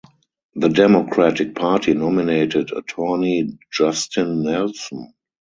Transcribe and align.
The 0.55 0.69
Democratic 0.69 1.53
Party 1.53 1.93
nominated 1.93 2.71
attorney 2.71 3.59
Justin 3.71 4.41
Nelson. 4.41 5.13